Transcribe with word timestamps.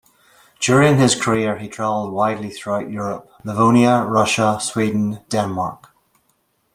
During 0.59 0.97
his 0.97 1.13
career, 1.13 1.59
he 1.59 1.67
travelled 1.69 2.11
widely 2.11 2.49
throughout 2.49 2.89
Europe- 2.89 3.29
Livonia, 3.43 4.03
Russia, 4.03 4.57
Sweden, 4.59 5.19
Denmark. 5.29 5.91